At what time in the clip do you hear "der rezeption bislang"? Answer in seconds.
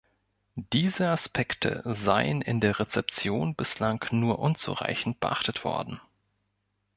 2.59-4.03